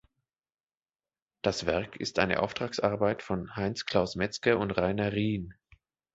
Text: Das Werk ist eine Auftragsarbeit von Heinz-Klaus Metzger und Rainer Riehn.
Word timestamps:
Das 1.43 1.67
Werk 1.67 1.95
ist 1.97 2.17
eine 2.17 2.39
Auftragsarbeit 2.39 3.21
von 3.21 3.55
Heinz-Klaus 3.55 4.15
Metzger 4.15 4.57
und 4.57 4.71
Rainer 4.71 5.11
Riehn. 5.11 5.53